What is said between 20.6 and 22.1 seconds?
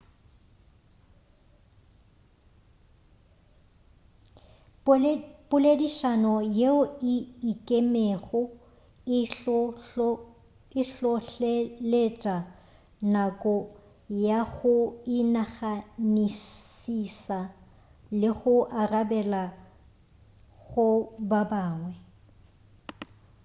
go ba bangwe